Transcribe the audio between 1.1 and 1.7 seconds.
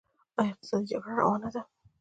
روانه ده؟